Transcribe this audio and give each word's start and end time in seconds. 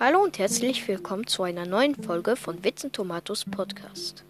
Hallo 0.00 0.22
und 0.22 0.38
herzlich 0.38 0.86
willkommen 0.86 1.26
zu 1.26 1.42
einer 1.42 1.66
neuen 1.66 1.96
Folge 1.96 2.36
von 2.36 2.62
Witzen 2.62 2.92
Tomatos 2.92 3.44
Podcast. 3.44 4.24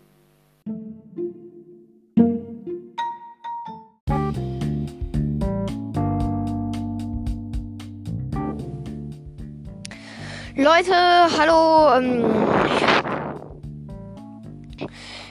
Leute, 10.57 10.95
hallo. 11.37 11.99
Ähm, 11.99 12.25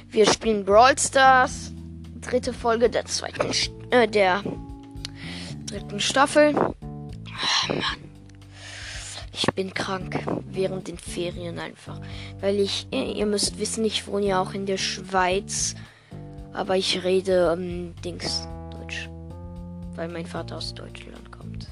wir 0.07 0.27
spielen 0.27 0.63
Brawl 0.63 0.99
Stars. 0.99 1.73
Dritte 2.21 2.53
Folge 2.53 2.91
der 2.91 3.05
zweiten, 3.05 3.51
äh, 3.89 4.07
der 4.07 4.43
dritten 5.65 5.99
Staffel. 5.99 6.53
Ich 9.39 9.53
bin 9.53 9.71
krank 9.71 10.19
während 10.49 10.87
den 10.87 10.97
Ferien 10.97 11.59
einfach. 11.59 12.01
Weil 12.39 12.59
ich, 12.59 12.87
ihr 12.91 13.27
müsst 13.27 13.59
wissen, 13.59 13.85
ich 13.85 14.07
wohne 14.07 14.25
ja 14.25 14.41
auch 14.41 14.55
in 14.55 14.65
der 14.65 14.77
Schweiz. 14.77 15.75
Aber 16.53 16.75
ich 16.75 17.03
rede 17.03 17.55
ähm, 17.55 17.93
Dings 18.03 18.47
Deutsch. 18.71 19.07
Weil 19.95 20.07
mein 20.07 20.25
Vater 20.25 20.57
aus 20.57 20.73
Deutschland 20.73 21.31
kommt. 21.31 21.67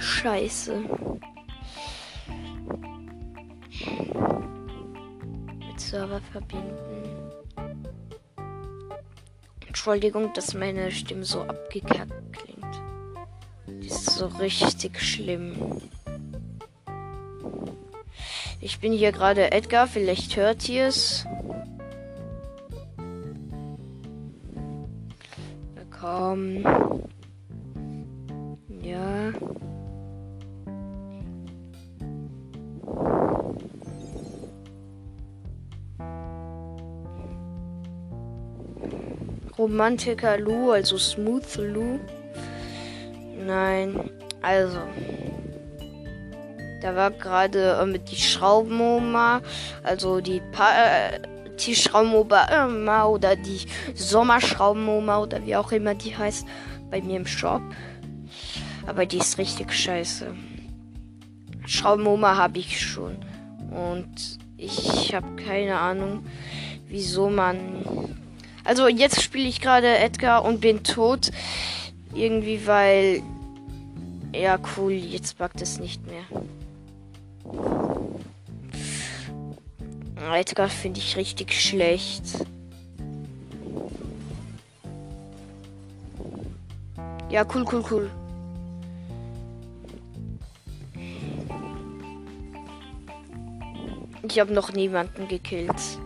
scheiße. 0.00 0.82
Server 5.96 6.20
verbinden. 6.30 7.32
Entschuldigung, 9.66 10.30
dass 10.34 10.52
meine 10.52 10.90
Stimme 10.90 11.24
so 11.24 11.40
abgekackt 11.40 12.12
klingt. 12.32 12.82
Die 13.66 13.86
ist 13.86 14.10
so 14.10 14.26
richtig 14.26 15.00
schlimm. 15.00 15.80
Ich 18.60 18.78
bin 18.80 18.92
hier 18.92 19.10
gerade 19.10 19.52
Edgar, 19.52 19.86
vielleicht 19.86 20.36
hört 20.36 20.68
ihr 20.68 20.88
es. 20.88 21.24
Komm. 25.98 26.62
Ja. 28.82 29.32
Romantiker 39.58 40.38
Lou, 40.38 40.70
also 40.70 40.98
Smooth 40.98 41.56
Lou. 41.56 42.00
Nein, 43.46 44.10
also. 44.42 44.80
Da 46.82 46.94
war 46.94 47.10
gerade 47.10 47.78
äh, 47.80 47.98
die 47.98 48.16
Schraubenoma, 48.16 49.40
also 49.82 50.20
die 50.20 50.42
pa 50.52 50.70
äh, 50.72 51.20
die 51.58 51.74
Schraubenoma 51.74 53.04
oder 53.06 53.34
die 53.34 53.60
Sommerschraubenoma 53.94 55.18
oder 55.18 55.44
wie 55.44 55.56
auch 55.56 55.72
immer 55.72 55.94
die 55.94 56.16
heißt, 56.16 56.46
bei 56.90 57.00
mir 57.00 57.16
im 57.16 57.26
Shop. 57.26 57.62
Aber 58.86 59.06
die 59.06 59.18
ist 59.18 59.38
richtig 59.38 59.72
scheiße. 59.72 60.34
Schraubenoma 61.66 62.36
habe 62.36 62.58
ich 62.58 62.80
schon. 62.80 63.16
Und 63.70 64.38
ich 64.56 65.14
habe 65.14 65.34
keine 65.36 65.78
Ahnung, 65.78 66.26
wieso 66.88 67.28
man 67.28 67.82
also 68.66 68.88
jetzt 68.88 69.22
spiele 69.22 69.48
ich 69.48 69.60
gerade 69.60 69.98
Edgar 69.98 70.44
und 70.44 70.60
bin 70.60 70.82
tot. 70.82 71.30
Irgendwie, 72.14 72.66
weil... 72.66 73.22
Ja, 74.34 74.58
cool, 74.76 74.92
jetzt 74.92 75.38
backt 75.38 75.62
es 75.62 75.78
nicht 75.78 76.02
mehr. 76.06 76.24
Edgar 80.34 80.68
finde 80.68 80.98
ich 80.98 81.16
richtig 81.16 81.52
schlecht. 81.52 82.44
Ja, 87.30 87.44
cool, 87.54 87.64
cool, 87.72 87.84
cool. 87.90 88.10
Ich 94.28 94.40
habe 94.40 94.52
noch 94.52 94.72
niemanden 94.72 95.28
gekillt. 95.28 95.98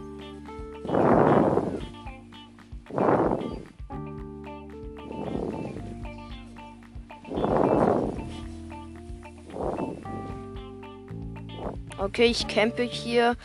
Okay, 12.10 12.26
ich 12.26 12.48
campe 12.48 12.82
hier. 12.82 13.36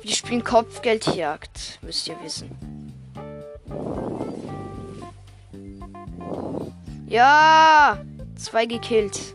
Wir 0.00 0.12
spielen 0.12 0.42
Kopfgeldjagd, 0.42 1.78
müsst 1.82 2.08
ihr 2.08 2.16
wissen. 2.22 2.50
Ja! 7.06 7.98
Zwei 8.34 8.64
gekillt. 8.64 9.34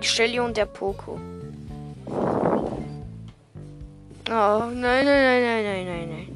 Shelly 0.00 0.40
und 0.40 0.56
der 0.56 0.64
Poco. 0.64 1.20
Oh, 4.30 4.70
nein, 4.70 4.72
nein, 4.72 5.04
nein, 5.04 5.42
nein, 5.42 5.64
nein, 5.64 5.86
nein, 5.86 6.08
nein. 6.08 6.29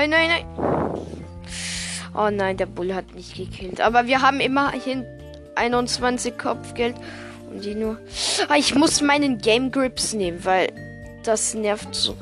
Nein, 0.00 0.08
nein, 0.08 0.30
nein. 0.30 0.46
Oh 2.14 2.30
nein, 2.30 2.56
der 2.56 2.64
Bull 2.64 2.94
hat 2.94 3.14
nicht 3.14 3.36
gekillt. 3.36 3.82
Aber 3.82 4.06
wir 4.06 4.22
haben 4.22 4.40
immerhin 4.40 5.04
21 5.56 6.38
Kopfgeld. 6.38 6.96
Und 7.50 7.62
die 7.66 7.74
nur. 7.74 7.98
Ah, 8.48 8.56
ich 8.56 8.74
muss 8.74 9.02
meinen 9.02 9.36
Game 9.36 9.70
Grips 9.70 10.14
nehmen, 10.14 10.42
weil 10.46 10.72
das 11.22 11.52
nervt 11.52 11.94
so. 11.94 12.16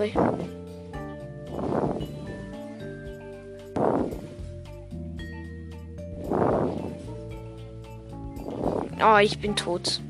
Oh, 9.00 9.18
ich 9.22 9.38
bin 9.38 9.54
tot. 9.54 10.00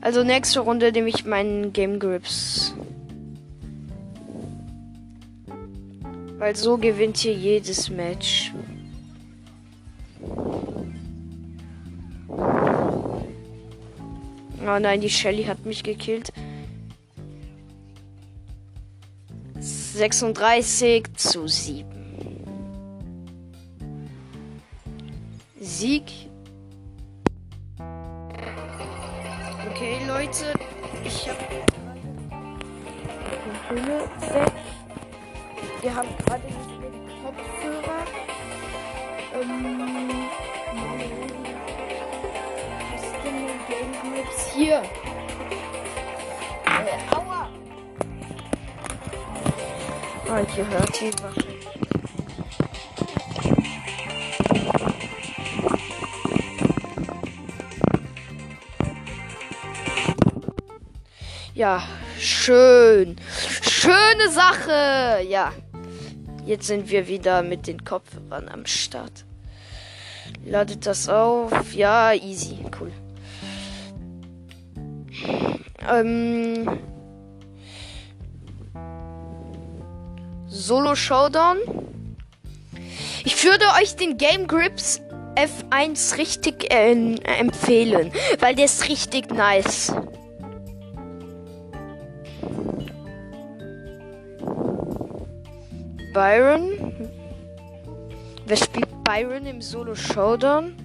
Also 0.00 0.24
nächste 0.24 0.60
Runde 0.60 0.92
nehme 0.92 1.10
ich 1.10 1.26
meinen 1.26 1.74
Game 1.74 1.98
Grips. 1.98 2.74
Weil 6.44 6.56
so 6.56 6.76
gewinnt 6.76 7.24
ihr 7.24 7.32
jedes 7.32 7.88
Match. 7.88 8.52
Oh 14.60 14.78
nein, 14.78 15.00
die 15.00 15.08
Shelly 15.08 15.44
hat 15.44 15.64
mich 15.64 15.82
gekillt. 15.82 16.30
36 19.58 21.14
zu 21.14 21.48
7. 21.48 21.86
Sieg. 25.60 26.12
Okay, 29.70 29.96
Leute. 30.06 30.52
Ich 31.06 31.26
habe 31.26 31.38
Hülle. 33.70 34.73
Wir 35.84 35.94
haben 35.94 36.08
gerade 36.16 36.40
die 36.48 36.54
Kopfhörer. 37.22 38.06
Ähm, 39.34 40.24
was 42.90 43.02
ist 43.02 43.12
denn 43.22 43.36
mein 43.44 43.60
Game 43.68 43.92
Grips? 44.14 44.46
Hier. 44.54 44.82
Äh, 46.64 47.14
aua. 47.14 47.50
Ah, 50.26 50.38
und 50.38 50.56
ihr 50.56 50.66
hört 50.66 51.00
die 51.00 51.12
Waffe. 51.22 51.44
Ja, 61.52 61.82
schön. 62.18 63.16
Schöne 63.60 64.30
Sache. 64.30 65.22
Ja. 65.28 65.52
Jetzt 66.44 66.66
sind 66.66 66.90
wir 66.90 67.08
wieder 67.08 67.42
mit 67.42 67.66
den 67.66 67.84
Kopfhörern 67.84 68.48
am 68.48 68.66
Start. 68.66 69.24
Ladet 70.44 70.86
das 70.86 71.08
auf. 71.08 71.72
Ja, 71.74 72.12
easy. 72.12 72.58
Cool. 72.78 72.92
Ähm. 75.90 76.78
Solo 80.46 80.94
Showdown. 80.94 81.58
Ich 83.24 83.42
würde 83.44 83.64
euch 83.80 83.96
den 83.96 84.18
Game 84.18 84.46
Grips 84.46 85.00
F1 85.36 86.18
richtig 86.18 86.72
äh, 86.72 86.92
empfehlen, 86.92 88.12
weil 88.38 88.54
der 88.54 88.66
ist 88.66 88.88
richtig 88.88 89.30
nice. 89.30 89.92
Byron. 96.14 97.10
Wer 98.46 98.56
spielt 98.56 99.02
Byron 99.02 99.46
im 99.46 99.60
Solo 99.60 99.96
Showdown? 99.96 100.76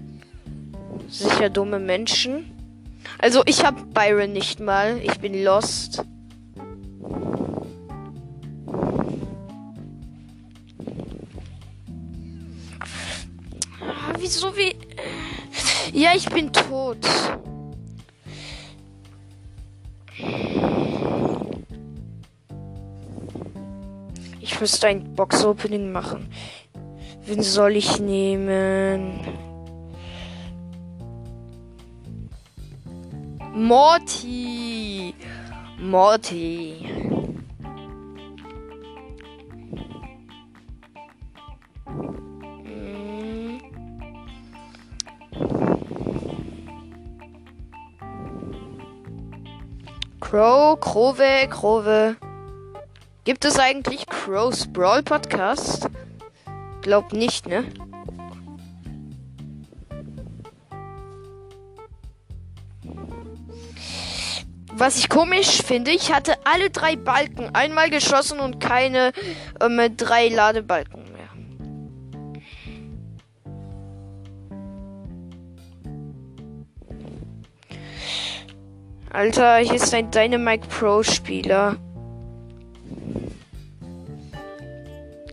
Sicher 1.07 1.51
dumme 1.51 1.77
Menschen. 1.77 2.51
Also 3.19 3.43
ich 3.45 3.63
hab 3.63 3.93
Byron 3.93 4.33
nicht 4.33 4.59
mal. 4.59 4.97
Ich 5.03 5.19
bin 5.19 5.43
lost. 5.43 6.03
Ah, 13.79 14.13
wieso 14.17 14.57
wie... 14.57 14.75
Ja, 15.93 16.11
ich 16.15 16.27
bin 16.29 16.51
tot. 16.51 16.97
Müsste 24.59 24.87
ein 24.87 25.15
Box-Opening 25.15 25.91
machen. 25.91 26.29
Wen 27.25 27.41
soll 27.41 27.77
ich 27.77 27.99
nehmen? 27.99 29.21
Morty. 33.53 35.15
Morty. 35.79 36.89
Hm. 42.65 43.61
Crow, 50.19 50.79
Krove, 50.79 51.47
Krove. 51.49 52.17
Gibt 53.29 53.45
es 53.45 53.59
eigentlich 53.59 54.07
Crow's 54.07 54.65
Brawl 54.65 55.03
Podcast? 55.03 55.87
Glaub 56.81 57.13
nicht, 57.13 57.45
ne? 57.45 57.63
Was 64.73 64.97
ich 64.97 65.09
komisch 65.09 65.61
finde, 65.61 65.91
ich 65.91 66.11
hatte 66.11 66.37
alle 66.43 66.71
drei 66.71 66.95
Balken 66.95 67.53
einmal 67.53 67.91
geschossen 67.91 68.39
und 68.39 68.59
keine 68.59 69.11
ähm, 69.61 69.95
drei 69.95 70.29
Ladebalken 70.29 71.03
mehr. 71.13 71.29
Alter, 79.13 79.57
hier 79.57 79.75
ist 79.75 79.93
ein 79.93 80.09
Dynamite 80.09 80.67
Pro 80.67 81.03
Spieler. 81.03 81.77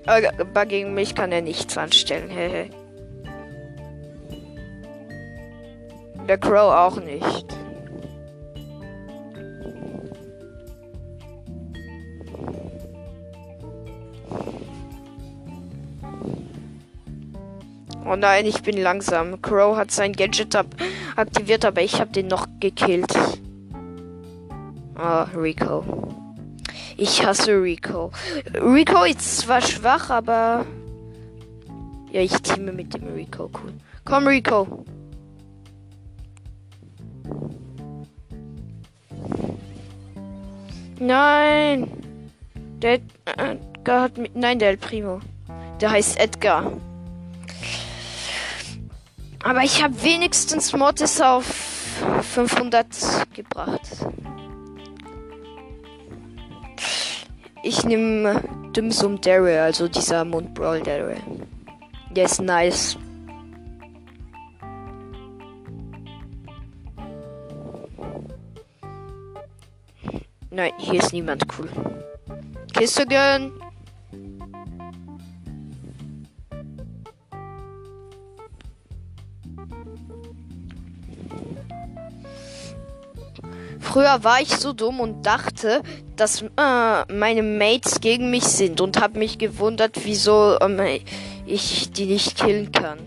Aber 0.07 0.67
gegen 0.67 0.95
mich 0.95 1.15
kann 1.15 1.33
er 1.33 1.43
nichts 1.43 1.77
anstellen. 1.77 2.31
Hehe. 2.31 2.71
Der 6.29 6.39
Crow 6.39 6.73
auch 6.73 7.01
nicht. 7.01 7.47
Oh 18.09 18.15
nein, 18.15 18.47
ich 18.47 18.63
bin 18.63 18.81
langsam. 18.81 19.43
Crow 19.43 19.77
hat 19.77 19.91
sein 19.91 20.13
Gadget 20.13 20.55
ab 20.55 20.67
aktiviert, 21.17 21.65
aber 21.65 21.83
ich 21.83 22.01
habe 22.01 22.13
den 22.13 22.29
noch 22.29 22.47
gekillt. 22.61 23.13
Ah, 24.95 25.27
oh, 25.35 25.39
Rico. 25.39 25.85
Ich 26.97 27.25
hasse 27.25 27.63
Rico. 27.63 28.11
Rico 28.55 29.05
ist 29.05 29.39
zwar 29.39 29.61
schwach, 29.61 30.09
aber. 30.11 30.65
Ja, 32.11 32.23
ich 32.23 32.33
teame 32.41 32.73
mit 32.73 32.95
dem 32.95 33.09
Rico. 33.09 33.51
Cool. 33.53 33.75
Komm, 34.05 34.27
Rico. 34.27 34.85
Nein. 40.99 41.91
Der 42.81 43.01
Edgar 43.37 44.03
hat 44.03 44.17
mit. 44.17 44.35
Nein, 44.35 44.59
der 44.59 44.71
El 44.71 44.77
Primo. 44.79 45.21
Der 45.81 45.91
heißt 45.91 46.19
Edgar. 46.19 46.73
Aber 49.43 49.63
ich 49.63 49.83
habe 49.83 50.03
wenigstens 50.03 50.73
Mortis 50.73 51.21
auf 51.21 51.45
500 52.33 52.87
gebracht. 53.35 53.83
Ich 57.69 57.85
nehme 57.85 58.45
Dimsum 58.77 59.21
Daryl, 59.21 59.59
also 59.59 59.89
dieser 59.89 60.25
Mundbrawl 60.25 60.81
Daryl. 60.83 61.21
Der 62.11 62.27
ist 62.27 62.41
nice. 62.41 62.97
Nein, 70.49 70.73
hier 70.79 71.01
ist 71.01 71.13
niemand 71.13 71.45
cool. 71.59 71.69
Kiste 72.73 73.05
gönn. 73.05 73.51
Früher 83.97 84.23
war 84.25 84.43
ich 84.43 84.55
so 84.55 84.75
dumm 84.75 85.01
und 85.01 85.25
dachte, 85.25 85.81
dass 86.17 86.43
äh, 86.43 87.11
meine 87.11 87.43
Mates 87.43 88.03
gegen 88.03 88.29
mich 88.29 88.45
sind 88.45 88.83
und 88.83 89.01
habe 89.01 89.19
mich 89.19 89.39
gewundert, 89.39 90.05
wieso 90.05 90.59
ähm, 90.61 91.01
ich 91.47 91.93
die 91.93 92.05
nicht 92.05 92.37
killen 92.37 92.71
kann. 92.73 92.99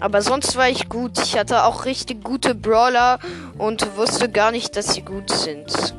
Aber 0.00 0.22
sonst 0.22 0.56
war 0.56 0.68
ich 0.68 0.88
gut. 0.88 1.20
Ich 1.22 1.38
hatte 1.38 1.62
auch 1.66 1.84
richtig 1.84 2.24
gute 2.24 2.52
Brawler 2.52 3.20
und 3.58 3.96
wusste 3.96 4.28
gar 4.28 4.50
nicht, 4.50 4.74
dass 4.74 4.94
sie 4.94 5.02
gut 5.02 5.30
sind. 5.30 5.94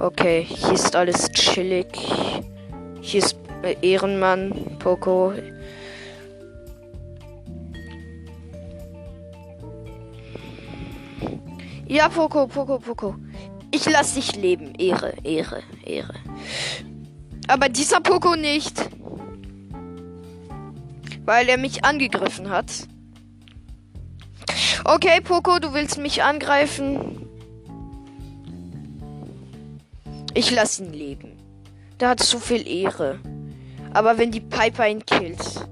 Okay, 0.00 0.44
hier 0.48 0.72
ist 0.72 0.96
alles 0.96 1.30
chillig. 1.30 1.86
Hier 3.00 3.20
ist 3.22 3.36
äh, 3.62 3.76
Ehrenmann, 3.80 4.76
Poco. 4.80 5.34
Ja, 11.92 12.08
Poco, 12.08 12.46
Poco, 12.46 12.78
Poco. 12.78 13.16
Ich 13.70 13.84
lass 13.84 14.14
dich 14.14 14.34
leben. 14.34 14.74
Ehre, 14.76 15.12
Ehre, 15.24 15.62
Ehre. 15.84 16.14
Aber 17.48 17.68
dieser 17.68 18.00
Poco 18.00 18.34
nicht. 18.34 18.88
Weil 21.26 21.50
er 21.50 21.58
mich 21.58 21.84
angegriffen 21.84 22.48
hat. 22.48 22.72
Okay, 24.86 25.20
Poco, 25.22 25.58
du 25.58 25.74
willst 25.74 25.98
mich 25.98 26.22
angreifen. 26.22 27.28
Ich 30.32 30.50
lass 30.50 30.80
ihn 30.80 30.94
leben. 30.94 31.36
Der 32.00 32.08
hat 32.08 32.20
zu 32.20 32.38
viel 32.38 32.66
Ehre. 32.66 33.18
Aber 33.92 34.16
wenn 34.16 34.30
die 34.30 34.40
Piper 34.40 34.88
ihn 34.88 35.04
killt. 35.04 35.68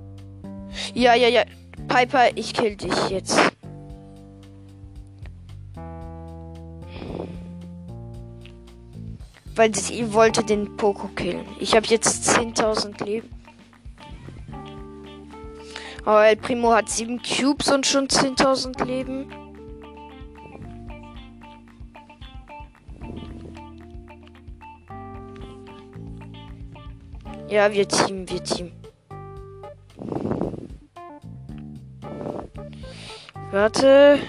Ja, 0.93 1.15
ja, 1.15 1.29
ja. 1.29 1.45
Piper, 1.89 2.37
ich 2.37 2.53
kill 2.53 2.77
dich 2.77 3.09
jetzt. 3.09 3.41
Weil 9.61 9.75
sie 9.75 10.15
wollte 10.15 10.43
den 10.43 10.75
Poco 10.79 11.09
killen. 11.09 11.45
Ich 11.59 11.77
habe 11.77 11.85
jetzt 11.89 12.27
10.000 12.31 13.05
Leben. 13.05 13.29
Aber 16.03 16.27
El 16.27 16.37
Primo 16.37 16.73
hat 16.73 16.89
7 16.89 17.21
Cubes 17.21 17.71
und 17.71 17.85
schon 17.87 18.09
10.000 18.09 18.83
Leben. 18.87 19.31
Ja, 27.51 27.71
wir 27.71 27.87
Team, 27.87 28.27
wir 28.31 28.43
Team. 28.43 28.73
Warte. 33.51 34.21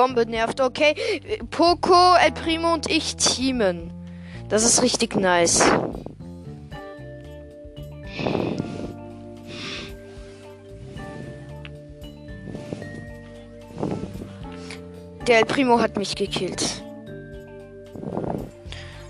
Bombe 0.00 0.24
nervt. 0.24 0.62
Okay. 0.62 0.94
Poco, 1.50 2.14
El 2.24 2.32
Primo 2.32 2.72
und 2.72 2.88
ich 2.90 3.16
teamen. 3.16 3.92
Das 4.48 4.64
ist 4.64 4.80
richtig 4.80 5.14
nice. 5.14 5.62
Der 15.26 15.40
El 15.40 15.44
Primo 15.44 15.80
hat 15.80 15.98
mich 15.98 16.16
gekillt. 16.16 16.82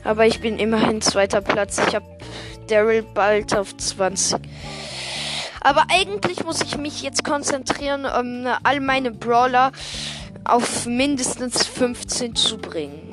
Aber 0.02 0.26
ich 0.26 0.40
bin 0.40 0.58
immerhin 0.58 1.00
zweiter 1.00 1.40
Platz. 1.40 1.80
Ich 1.86 1.94
habe 1.94 2.06
Daryl 2.66 3.04
bald 3.14 3.56
auf 3.56 3.76
20. 3.76 4.40
Aber 5.60 5.84
eigentlich 5.92 6.42
muss 6.44 6.62
ich 6.62 6.78
mich 6.78 7.02
jetzt 7.02 7.22
konzentrieren, 7.22 8.06
um 8.06 8.48
all 8.64 8.80
meine 8.80 9.10
Brawler 9.10 9.72
auf 10.52 10.86
mindestens 10.86 11.66
15 11.66 12.34
zu 12.34 12.58
bringen. 12.58 13.10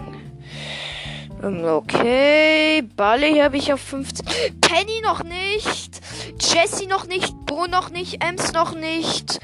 Ähm, 1.44 1.64
okay, 1.66 2.82
Barley 2.96 3.40
habe 3.40 3.58
ich 3.58 3.72
auf 3.72 3.82
15. 3.82 4.26
Penny 4.62 5.02
noch 5.04 5.24
nicht. 5.24 6.02
Jesse 6.40 6.88
noch 6.88 7.08
nicht. 7.08 7.34
Bo 7.46 7.68
noch 7.68 7.90
nicht. 7.90 8.24
Ems 8.24 8.54
noch 8.54 8.74
nicht. 8.74 9.40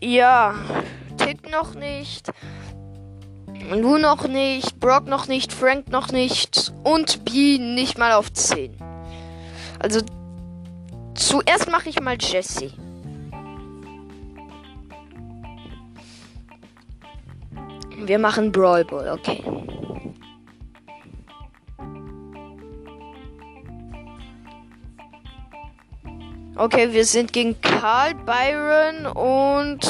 Ja, 0.00 0.54
Tick 1.18 1.50
noch 1.50 1.74
nicht. 1.74 2.32
Lu 3.70 3.98
noch 3.98 4.26
nicht. 4.26 4.80
Brock 4.80 5.06
noch 5.06 5.28
nicht. 5.28 5.52
Frank 5.52 5.88
noch 5.88 6.08
nicht. 6.08 6.72
Und 6.82 7.24
B 7.24 7.58
nicht 7.58 7.98
mal 7.98 8.12
auf 8.12 8.32
10. 8.32 8.74
Also, 9.78 10.00
zuerst 11.14 11.70
mache 11.70 11.90
ich 11.90 12.00
mal 12.00 12.16
Jesse. 12.18 12.72
Wir 18.06 18.18
machen 18.18 18.50
Brawl 18.50 18.84
Ball, 18.84 19.08
okay. 19.10 19.42
Okay, 26.56 26.92
wir 26.92 27.06
sind 27.06 27.32
gegen 27.32 27.58
Karl, 27.60 28.14
Byron 28.14 29.06
und. 29.06 29.84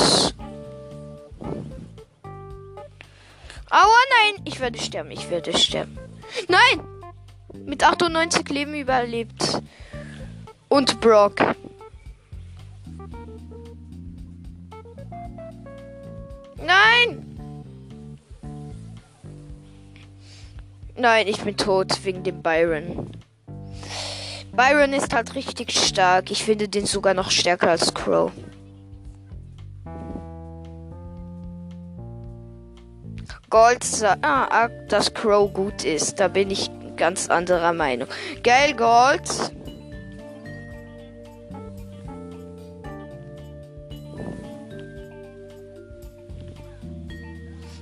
Aua, 3.71 4.01
nein! 4.11 4.43
Ich 4.45 4.61
werde 4.61 4.79
sterben, 4.79 5.11
ich 5.11 5.31
werde 5.31 5.57
sterben. 5.57 5.99
Nein! 6.49 6.81
Mit 7.67 7.83
98 7.83 8.49
Leben 8.51 8.75
überlebt. 8.75 9.61
Und 10.69 11.01
Brock. 11.01 11.41
Nein! 16.57 17.30
Nein, 21.01 21.29
ich 21.29 21.41
bin 21.41 21.57
tot 21.57 22.05
wegen 22.05 22.23
dem 22.25 22.43
Byron. 22.43 23.11
Byron 24.53 24.93
ist 24.93 25.15
halt 25.15 25.35
richtig 25.35 25.71
stark. 25.73 26.31
Ich 26.31 26.45
finde 26.45 26.69
den 26.69 26.85
sogar 26.85 27.15
noch 27.15 27.31
stärker 27.31 27.71
als 27.71 27.95
Crow. 27.95 28.31
Gold 33.49 33.83
sagt, 33.83 34.23
ah, 34.23 34.47
ah, 34.51 34.69
dass 34.89 35.15
Crow 35.15 35.51
gut 35.51 35.87
ist. 35.87 36.21
Da 36.21 36.29
bin 36.29 36.51
ich 36.51 36.71
ganz 36.97 37.31
anderer 37.31 37.73
Meinung. 37.73 38.09
Geil, 38.43 38.75
Gold. 38.75 39.55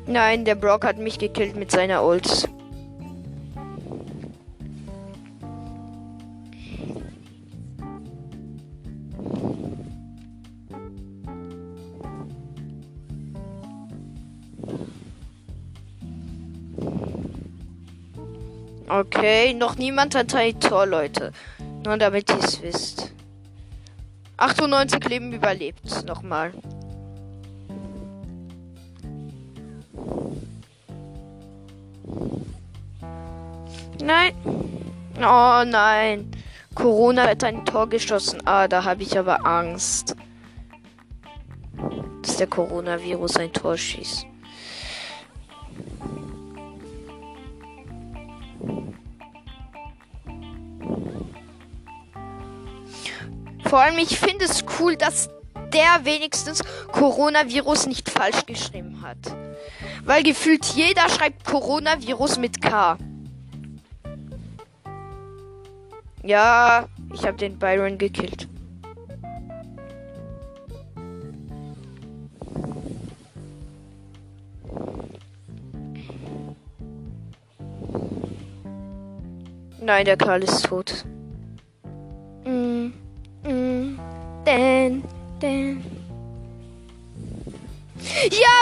Nein, 0.06 0.44
der 0.44 0.54
Brock 0.54 0.84
hat 0.84 0.98
mich 0.98 1.18
gekillt 1.18 1.56
mit 1.56 1.72
seiner 1.72 2.04
Ult. 2.04 2.48
Okay, 19.18 19.52
noch 19.52 19.74
niemand 19.74 20.14
hat 20.14 20.32
ein 20.36 20.60
Tor, 20.60 20.86
Leute. 20.86 21.32
Nur 21.84 21.96
damit 21.96 22.30
ihr 22.30 22.38
es 22.38 22.62
wisst. 22.62 23.12
98 24.36 25.08
Leben 25.08 25.32
überlebt. 25.32 26.06
Nochmal. 26.06 26.52
Nein. 34.00 34.34
Oh 35.16 35.64
nein. 35.66 36.30
Corona 36.76 37.26
hat 37.26 37.42
ein 37.42 37.64
Tor 37.64 37.88
geschossen. 37.88 38.40
Ah, 38.44 38.68
da 38.68 38.84
habe 38.84 39.02
ich 39.02 39.18
aber 39.18 39.44
Angst. 39.44 40.14
Dass 42.22 42.36
der 42.36 42.46
Coronavirus 42.46 43.38
ein 43.38 43.52
Tor 43.52 43.76
schießt. 43.76 44.28
Vor 53.68 53.80
allem, 53.80 53.98
ich 53.98 54.18
finde 54.18 54.46
es 54.46 54.64
cool, 54.80 54.96
dass 54.96 55.28
der 55.74 56.04
wenigstens 56.04 56.62
Coronavirus 56.90 57.86
nicht 57.86 58.08
falsch 58.08 58.46
geschrieben 58.46 59.02
hat. 59.02 59.18
Weil 60.04 60.22
gefühlt 60.22 60.64
jeder 60.64 61.06
schreibt 61.10 61.44
Coronavirus 61.44 62.38
mit 62.38 62.62
K. 62.62 62.96
Ja, 66.22 66.88
ich 67.12 67.26
habe 67.26 67.36
den 67.36 67.58
Byron 67.58 67.98
gekillt. 67.98 68.48
Nein, 79.82 80.06
der 80.06 80.16
Karl 80.16 80.42
ist 80.42 80.64
tot. 80.64 81.04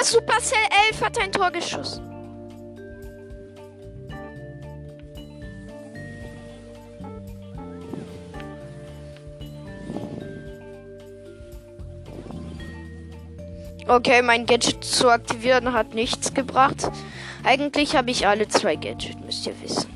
Supercell 0.06 0.56
11 0.92 1.02
hat 1.02 1.18
ein 1.18 1.32
Tor 1.32 1.50
geschossen. 1.50 2.00
Okay, 13.88 14.22
mein 14.22 14.46
Gadget 14.46 14.84
zu 14.84 15.10
aktivieren 15.10 15.72
hat 15.72 15.94
nichts 15.94 16.32
gebracht. 16.32 16.88
Eigentlich 17.42 17.96
habe 17.96 18.12
ich 18.12 18.28
alle 18.28 18.46
zwei 18.46 18.76
Gadgets, 18.76 19.16
müsst 19.24 19.44
ihr 19.48 19.60
wissen. 19.60 19.95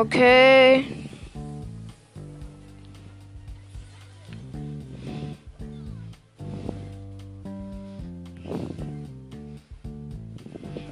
Okay. 0.00 0.86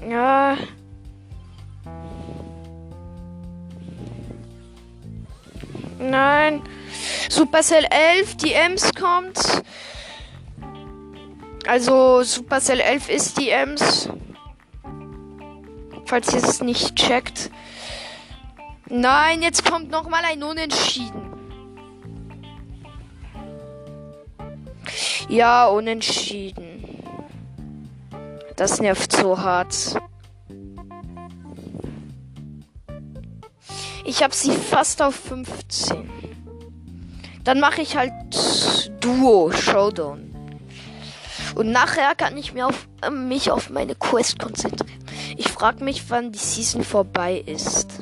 Ja. 0.07 0.59
Nein. 5.99 6.63
Supercell 7.31 7.85
11, 7.85 8.37
die 8.37 8.53
Ems 8.53 8.93
kommt. 8.95 9.39
Also 11.67 12.23
Supercell 12.25 12.81
11 12.81 13.09
ist 13.09 13.39
die 13.39 13.49
Ems. 13.49 14.11
Falls 16.05 16.35
ihr 16.35 16.45
es 16.45 16.61
nicht 16.61 16.95
checkt. 16.95 17.51
Nein, 18.91 19.43
jetzt 19.43 19.65
kommt 19.71 19.91
noch 19.91 20.09
mal 20.09 20.23
ein 20.25 20.43
Unentschieden. 20.43 21.29
Ja, 25.29 25.67
unentschieden. 25.67 26.85
Das 28.57 28.81
nervt 28.81 29.13
so 29.13 29.39
hart. 29.39 30.01
Ich 34.05 34.23
habe 34.23 34.35
sie 34.35 34.53
fast 34.53 35.03
auf 35.03 35.15
15. 35.17 36.11
Dann 37.45 37.61
mache 37.61 37.83
ich 37.83 37.95
halt 37.95 38.13
Duo 39.01 39.53
Showdown. 39.53 40.35
Und 41.55 41.73
nachher 41.73 42.15
kann 42.15 42.37
ich 42.39 42.55
mir 42.55 42.67
auf, 42.67 42.89
äh, 43.03 43.11
mich 43.11 43.51
auf 43.51 43.69
meine 43.69 43.95
Quest 43.95 44.39
konzentrieren. 44.39 45.05
Ich 45.37 45.49
frage 45.49 45.85
mich, 45.85 46.09
wann 46.09 46.33
die 46.33 46.39
Season 46.39 46.85
vorbei 46.85 47.43
ist. 47.45 48.01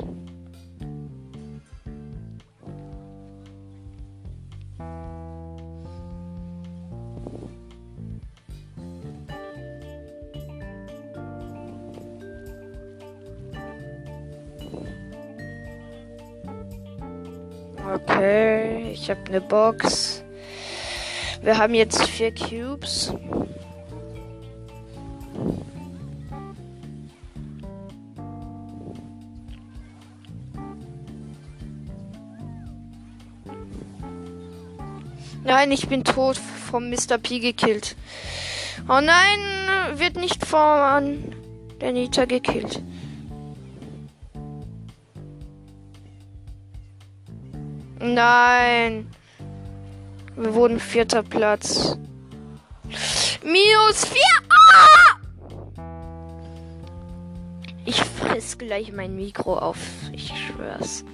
Ich 19.07 19.11
habe 19.11 19.25
eine 19.29 19.41
Box. 19.41 20.25
Wir 21.41 21.57
haben 21.57 21.75
jetzt 21.75 22.03
vier 22.09 22.35
Cubes. 22.35 23.15
Nein, 35.45 35.71
ich 35.71 35.87
bin 35.87 36.03
tot 36.03 36.37
vom 36.37 36.91
Mr. 36.91 37.19
P 37.23 37.39
gekillt. 37.39 37.95
Oh 38.89 39.01
nein, 39.01 39.39
wird 39.95 40.17
nicht 40.17 40.45
von 40.45 41.33
der 41.81 41.93
Nita 41.93 42.25
gekillt. 42.25 42.83
Nein. 47.99 49.11
Wir 50.37 50.55
wurden 50.55 50.79
vierter 50.79 51.23
Platz. 51.23 51.97
Minus 53.43 54.05
vier. 54.05 54.23
Ah! 54.51 55.17
Ich 57.85 58.03
friss 58.03 58.59
gleich 58.59 58.93
mein 58.93 59.17
Mikro 59.17 59.59
auf. 59.59 59.79
Ich 60.13 60.33
schwör's. 60.37 61.05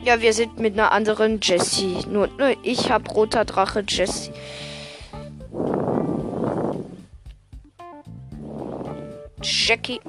Ja, 0.00 0.22
wir 0.22 0.32
sind 0.32 0.58
mit 0.58 0.74
einer 0.74 0.92
anderen 0.92 1.40
Jessie. 1.42 1.98
Nur, 2.08 2.28
nur 2.38 2.56
ich 2.62 2.90
hab 2.90 3.14
roter 3.14 3.44
Drache 3.44 3.84
Jessie. 3.86 4.32
Jackie. 9.68 10.00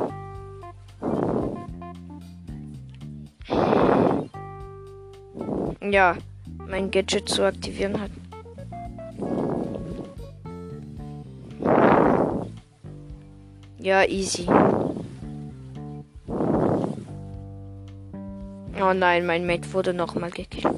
Ja, 5.82 6.16
mein 6.66 6.90
Gadget 6.90 7.28
zu 7.28 7.44
aktivieren 7.44 8.00
hat. 8.00 8.12
Ja, 13.80 14.06
easy. 14.06 14.48
Oh 18.82 18.94
nein, 18.94 19.26
mein 19.26 19.46
Mate 19.46 19.74
wurde 19.74 19.94
nochmal 19.94 20.32
gekillt. 20.32 20.74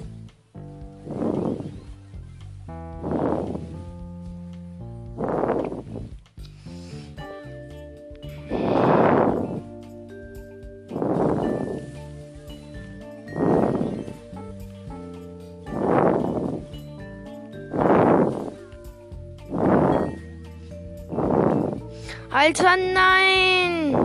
Alter, 22.51 22.75
nein! 22.75 23.95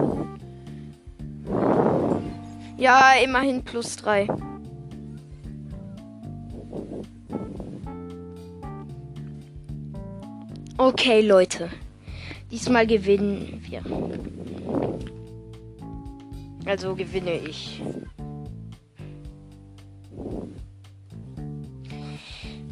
Ja, 2.79 3.15
immerhin 3.25 3.65
plus 3.65 3.97
drei. 3.97 4.29
Okay, 10.79 11.23
Leute. 11.23 11.71
Diesmal 12.53 12.87
gewinnen 12.87 13.61
wir. 13.69 13.83
Also 16.67 16.95
gewinne 16.95 17.39
ich. 17.39 17.83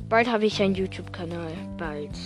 Bald 0.09 0.31
habe 0.31 0.45
ich 0.47 0.63
einen 0.63 0.77
YouTube-Kanal. 0.77 1.51
Bald. 1.77 2.17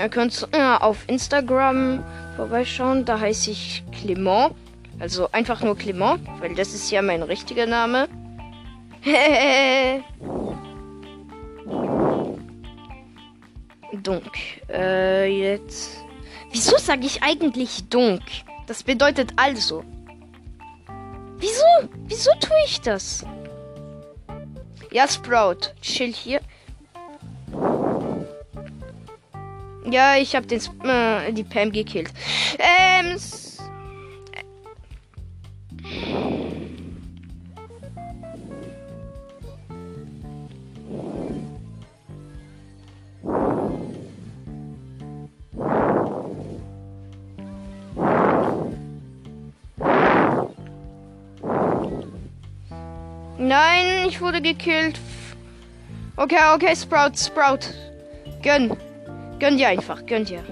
Ihr 0.00 0.08
könnt 0.08 0.48
auf 0.54 1.04
Instagram 1.08 2.02
vorbeischauen. 2.36 3.04
Da 3.04 3.20
heiße 3.20 3.50
ich 3.50 3.84
Clement. 3.92 4.54
Also 4.98 5.30
einfach 5.32 5.62
nur 5.62 5.76
Clement, 5.76 6.20
weil 6.40 6.54
das 6.54 6.72
ist 6.72 6.90
ja 6.90 7.02
mein 7.02 7.22
richtiger 7.22 7.66
Name. 7.66 8.08
Dunk. 14.02 14.32
Äh, 14.70 15.26
jetzt. 15.26 16.02
Wieso 16.50 16.78
sage 16.78 17.04
ich 17.06 17.22
eigentlich 17.22 17.88
Dunk? 17.88 18.22
Das 18.66 18.82
bedeutet 18.82 19.32
also. 19.36 19.84
Wieso? 21.38 21.64
Wieso 22.06 22.30
tue 22.40 22.56
ich 22.66 22.80
das? 22.80 23.24
Ja, 24.90 25.06
Sprout. 25.08 25.74
Chill 25.82 26.12
hier. 26.12 26.40
Ja, 29.84 30.16
ich 30.16 30.36
habe 30.36 30.46
den 30.46 30.60
äh, 30.84 31.32
die 31.32 31.44
Pam 31.44 31.72
gekillt. 31.72 32.10
Ähm. 32.58 33.16
Nein, 53.38 54.06
ich 54.06 54.20
wurde 54.20 54.42
gekillt. 54.42 55.00
Okay, 56.16 56.36
okay, 56.54 56.76
Sprout, 56.76 57.16
Sprout. 57.16 57.74
Gönn. 58.42 58.76
Gönn 59.40 59.56
dir 59.56 59.68
einfach, 59.68 60.04
gönn 60.04 60.26
dir. 60.26 60.42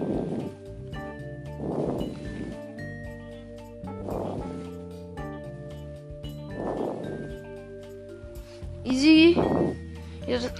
Easy. 8.84 9.36
Jetzt. 10.26 10.54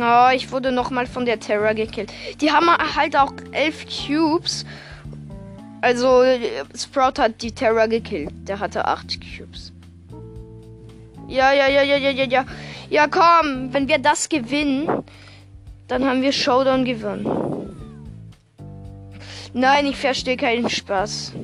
Oh, 0.00 0.28
ich 0.34 0.52
wurde 0.52 0.70
nochmal 0.70 1.06
von 1.06 1.24
der 1.24 1.40
Terra 1.40 1.72
gekillt. 1.72 2.12
Die 2.42 2.52
haben 2.52 2.66
halt 2.94 3.16
auch 3.16 3.32
elf 3.52 3.86
Cubes. 3.86 4.66
Also, 5.80 6.24
Sprout 6.76 7.20
hat 7.22 7.40
die 7.40 7.52
Terra 7.52 7.86
gekillt. 7.86 8.30
Der 8.46 8.60
hatte 8.60 8.84
acht 8.84 9.18
Cubes. 9.18 9.72
Ja, 11.28 11.52
ja, 11.52 11.68
ja, 11.68 11.82
ja, 11.82 11.96
ja, 11.96 12.10
ja, 12.10 12.24
ja. 12.24 12.44
Ja, 12.88 13.06
komm, 13.06 13.72
wenn 13.72 13.86
wir 13.86 13.98
das 13.98 14.30
gewinnen, 14.30 15.04
dann 15.86 16.04
haben 16.06 16.22
wir 16.22 16.32
Showdown 16.32 16.86
gewonnen. 16.86 17.76
Nein, 19.52 19.86
ich 19.86 19.96
verstehe 19.96 20.38
keinen 20.38 20.70
Spaß. 20.70 21.34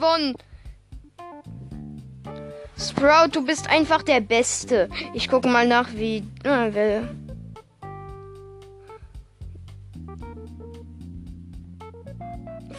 gewonnen. 0.00 0.34
Sprout, 2.78 3.28
du 3.32 3.44
bist 3.44 3.68
einfach 3.68 4.02
der 4.02 4.20
Beste. 4.20 4.88
Ich 5.12 5.28
gucke 5.28 5.48
mal 5.48 5.66
nach, 5.66 5.88
wie. 5.92 6.18
Äh, 6.44 6.70
wer, 6.72 7.08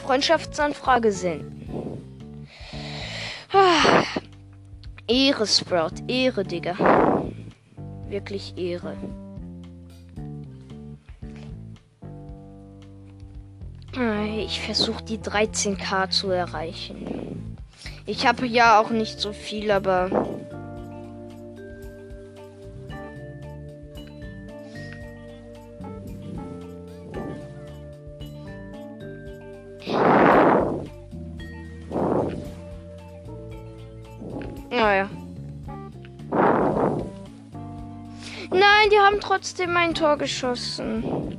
Freundschaftsanfrage 0.04 1.12
sind. 1.12 1.46
Ah, 3.54 4.04
Ehre, 5.08 5.46
Sprout. 5.46 6.02
Ehre, 6.08 6.44
Digga. 6.44 6.76
Wirklich 8.10 8.58
Ehre. 8.58 8.98
Ich 14.36 14.62
versuche 14.62 15.04
die 15.04 15.18
13k 15.18 16.10
zu 16.10 16.30
erreichen. 16.30 17.58
Ich 18.06 18.26
habe 18.26 18.46
ja 18.46 18.80
auch 18.80 18.90
nicht 18.90 19.20
so 19.20 19.34
viel, 19.34 19.72
aber 19.72 20.10
Naja. 34.70 35.10
Nein, 38.50 38.90
die 38.92 38.98
haben 38.98 39.20
trotzdem 39.20 39.78
ein 39.78 39.94
Tor 39.94 40.18
geschossen. 40.18 41.38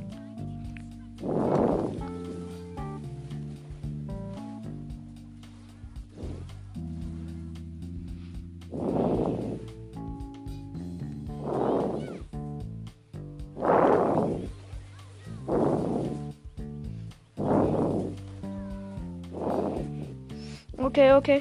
Okay, 20.93 21.11
okay. 21.13 21.39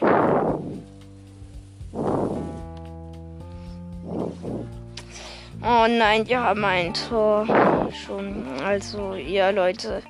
Oh 5.62 5.86
nein, 5.86 6.24
die 6.24 6.34
haben 6.34 6.64
ein 6.64 6.94
Tor 6.94 7.46
schon. 7.92 8.46
Also, 8.64 9.12
ja, 9.12 9.50
Leute, 9.50 10.02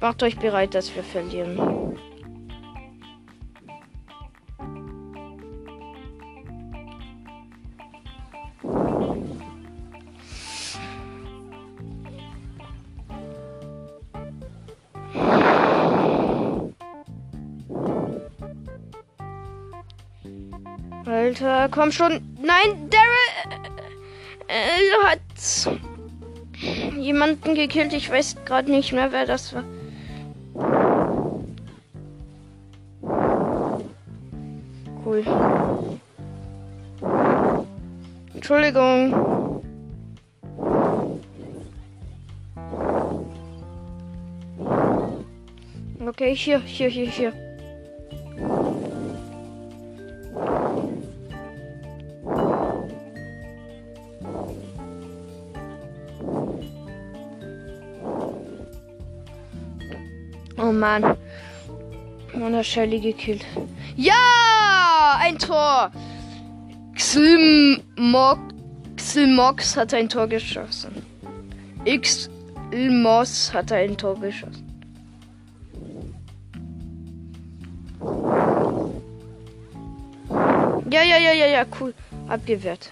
macht 0.00 0.22
euch 0.22 0.38
bereit, 0.38 0.76
dass 0.76 0.94
wir 0.94 1.02
verlieren. 1.02 1.98
Alter, 21.40 21.68
komm 21.70 21.92
schon. 21.92 22.20
Nein, 22.42 22.90
Daryl 22.90 23.62
äh, 24.48 25.06
hat 25.06 25.20
jemanden 26.96 27.54
gekillt. 27.54 27.92
Ich 27.92 28.10
weiß 28.10 28.36
gerade 28.44 28.70
nicht 28.70 28.92
mehr, 28.92 29.12
wer 29.12 29.26
das 29.26 29.54
war. 29.54 29.64
Cool. 35.04 35.24
Entschuldigung. 38.34 39.62
Okay, 46.04 46.34
hier, 46.34 46.60
hier, 46.60 46.88
hier, 46.88 47.06
hier. 47.06 47.47
Mann. 60.78 61.16
Und 62.32 62.52
der 62.52 62.62
Shelly 62.62 63.00
gekillt. 63.00 63.44
Ja! 63.96 65.18
Ein 65.20 65.38
Tor! 65.38 65.90
Xilmok, 66.94 68.38
Xilmox 68.96 69.76
hat 69.76 69.94
ein 69.94 70.08
Tor 70.08 70.26
geschossen. 70.26 71.02
Xilmos 71.84 73.52
hat 73.54 73.70
ein 73.72 73.96
Tor 73.96 74.18
geschossen. 74.20 74.68
Ja, 80.90 81.02
ja, 81.02 81.18
ja, 81.18 81.32
ja, 81.32 81.46
ja, 81.46 81.64
cool. 81.80 81.94
Abgewehrt. 82.28 82.90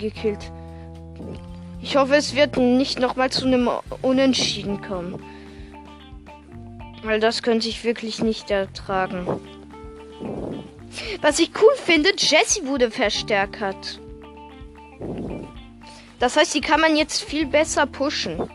Gekillt. 0.00 0.50
Ich 1.80 1.96
hoffe, 1.96 2.16
es 2.16 2.34
wird 2.34 2.56
nicht 2.56 2.98
nochmal 2.98 3.30
zu 3.30 3.46
einem 3.46 3.70
Unentschieden 4.02 4.82
kommen. 4.82 5.22
Weil 7.02 7.20
das 7.20 7.42
könnte 7.42 7.68
ich 7.68 7.84
wirklich 7.84 8.22
nicht 8.22 8.50
ertragen. 8.50 9.26
Was 11.22 11.38
ich 11.38 11.50
cool 11.60 11.74
finde, 11.76 12.10
Jessie 12.16 12.66
wurde 12.66 12.90
verstärkt. 12.90 14.00
Das 16.18 16.36
heißt, 16.36 16.54
die 16.54 16.60
kann 16.60 16.80
man 16.80 16.96
jetzt 16.96 17.22
viel 17.22 17.46
besser 17.46 17.86
pushen. 17.86 18.50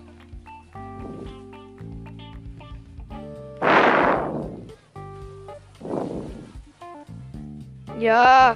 Ja. 8.00 8.56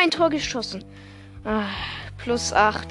Ein 0.00 0.10
Tor 0.10 0.30
geschossen. 0.30 0.84
Ah, 1.44 1.64
plus 2.18 2.52
8. 2.52 2.86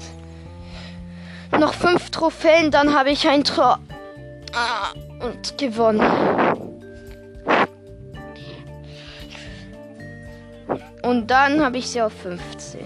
Noch 1.58 1.74
5 1.74 2.10
Trophäen, 2.10 2.70
dann 2.70 2.94
habe 2.94 3.10
ich 3.10 3.28
ein 3.28 3.44
Tor. 3.44 3.78
Ah, 4.54 5.24
und 5.24 5.58
gewonnen. 5.58 6.02
Und 11.02 11.30
dann 11.30 11.64
habe 11.64 11.78
ich 11.78 11.88
sie 11.88 12.02
auf 12.02 12.12
15. 12.12 12.80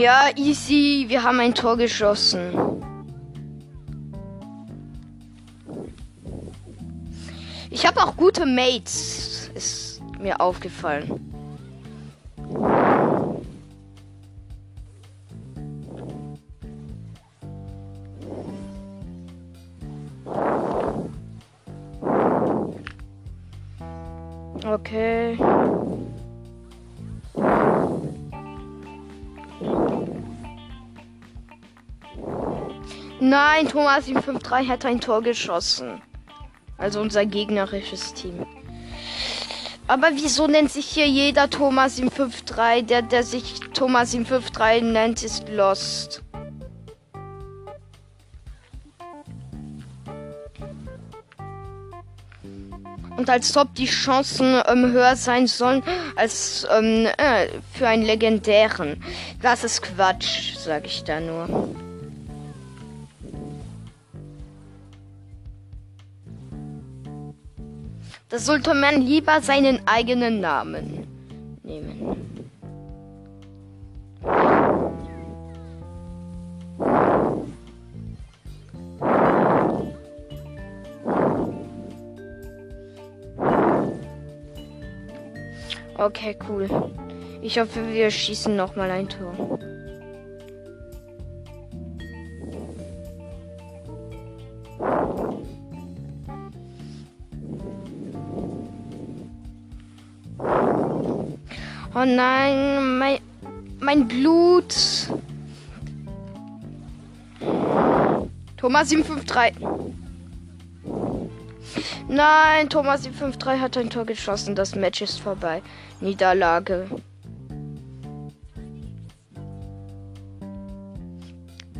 Ja, 0.00 0.30
easy. 0.34 1.04
Wir 1.08 1.22
haben 1.22 1.40
ein 1.40 1.54
Tor 1.54 1.76
geschossen. 1.76 2.80
Ich 7.68 7.84
habe 7.84 8.02
auch 8.02 8.16
gute 8.16 8.46
Mates. 8.46 9.50
Ist 9.54 10.00
mir 10.18 10.40
aufgefallen. 10.40 11.19
Nein, 33.62 33.68
Thomas 33.68 34.06
753 34.06 34.70
hat 34.70 34.86
ein 34.86 35.00
Tor 35.02 35.22
geschossen. 35.22 36.00
Also 36.78 36.98
unser 36.98 37.26
gegnerisches 37.26 38.14
Team. 38.14 38.46
Aber 39.86 40.12
wieso 40.14 40.46
nennt 40.46 40.72
sich 40.72 40.86
hier 40.86 41.06
jeder 41.06 41.50
Thomas 41.50 41.96
753? 41.96 42.86
Der, 42.86 43.02
der 43.02 43.22
sich 43.22 43.60
Thomas 43.74 44.12
753 44.12 44.82
nennt, 44.82 45.22
ist 45.22 45.46
lost. 45.50 46.22
Und 53.18 53.28
als 53.28 53.54
ob 53.58 53.74
die 53.74 53.84
Chancen 53.84 54.62
ähm, 54.68 54.90
höher 54.90 55.16
sein 55.16 55.46
sollen 55.46 55.82
als 56.16 56.66
ähm, 56.70 57.08
äh, 57.18 57.48
für 57.74 57.88
einen 57.88 58.04
legendären. 58.04 59.04
Das 59.42 59.64
ist 59.64 59.82
Quatsch, 59.82 60.56
sag 60.56 60.86
ich 60.86 61.04
da 61.04 61.20
nur. 61.20 61.89
Da 68.30 68.38
sollte 68.38 68.74
man 68.74 69.02
lieber 69.02 69.40
seinen 69.40 69.80
eigenen 69.86 70.38
Namen 70.40 71.04
nehmen. 71.64 72.16
Okay, 85.98 86.36
cool. 86.48 86.68
Ich 87.42 87.58
hoffe, 87.58 87.92
wir 87.92 88.10
schießen 88.10 88.54
noch 88.54 88.76
mal 88.76 88.90
ein 88.90 89.08
Tor. 89.08 89.58
Oh 102.00 102.04
nein, 102.06 102.98
mein, 102.98 103.18
mein 103.78 104.08
Blut. 104.08 104.74
Thomas 108.56 108.88
753. 108.88 109.66
Nein, 112.08 112.70
Thomas 112.70 113.02
753 113.02 113.60
hat 113.60 113.76
ein 113.76 113.90
Tor 113.90 114.06
geschossen. 114.06 114.54
Das 114.54 114.74
Match 114.74 115.02
ist 115.02 115.20
vorbei. 115.20 115.60
Niederlage. 116.00 116.86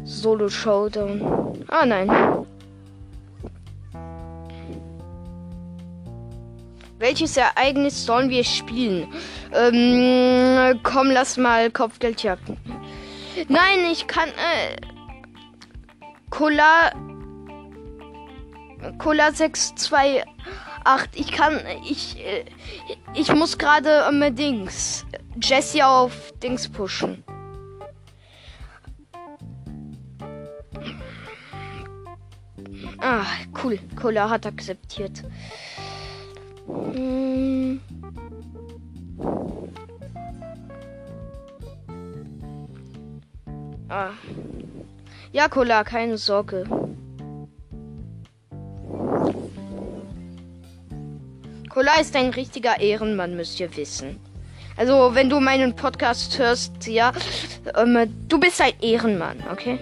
Solo 0.05 0.51
Showdown. 0.51 1.65
Ah 1.69 1.87
nein. 1.87 2.11
Welches 6.99 7.39
Ereignis 7.39 8.05
sollen 8.05 8.29
wir 8.29 8.45
spielen? 8.45 9.09
Ähm, 9.53 10.81
komm, 10.83 11.11
lass 11.11 11.37
mal 11.37 11.71
Kopfgeldjagden. 11.71 12.57
Nein, 13.49 13.85
ich 13.91 14.07
kann. 14.07 14.29
Äh, 14.29 14.77
Cola. 16.31 16.93
Cola 18.99 19.33
628. 19.33 20.25
Ich 21.15 21.33
kann. 21.33 21.61
Ich. 21.89 22.19
Äh, 22.19 22.45
ich 23.15 23.33
muss 23.35 23.59
gerade 23.59 24.05
ähm, 24.09 24.35
Dings. 24.35 25.05
Jesse 25.43 25.87
auf 25.87 26.33
Dings 26.43 26.69
pushen. 26.69 27.25
Ah, 32.99 33.25
cool. 33.63 33.79
Cola 33.97 34.29
hat 34.29 34.47
akzeptiert. 34.47 35.23
Hm. 36.67 37.81
Ah. 43.91 44.13
Ja, 45.33 45.49
Cola, 45.49 45.83
keine 45.83 46.17
Sorge. 46.17 46.65
Cola 51.69 52.01
ist 52.01 52.15
ein 52.15 52.31
richtiger 52.31 52.81
Ehrenmann, 52.81 53.35
müsst 53.35 53.59
ihr 53.59 53.77
wissen. 53.77 54.21
Also, 54.77 55.15
wenn 55.17 55.29
du 55.29 55.41
meinen 55.41 55.75
Podcast 55.75 56.39
hörst, 56.39 56.87
ja, 56.87 57.13
ähm, 57.77 58.15
du 58.29 58.39
bist 58.39 58.61
ein 58.61 58.75
Ehrenmann, 58.81 59.43
okay? 59.51 59.79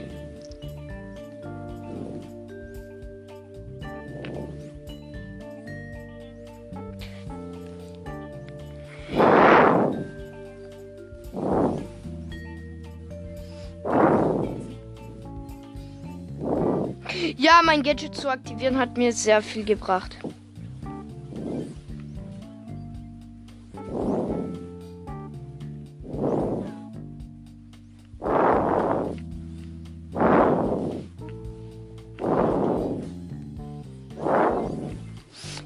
Mein 17.68 17.82
Gadget 17.82 18.14
zu 18.14 18.30
aktivieren 18.30 18.78
hat 18.78 18.96
mir 18.96 19.12
sehr 19.12 19.42
viel 19.42 19.62
gebracht. 19.62 20.16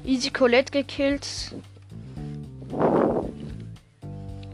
Easy 0.03 0.29
Colette 0.29 0.73
gekillt. 0.73 1.55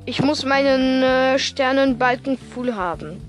Ich 0.05 0.21
muss 0.21 0.45
meinen 0.45 1.01
äh, 1.01 1.39
Sternenbalken 1.39 2.37
full 2.37 2.75
haben. 2.75 3.28